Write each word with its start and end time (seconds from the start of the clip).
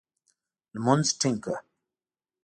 لمونځ 0.73 1.05
ټینګ 1.19 1.37
کړه! 1.43 1.57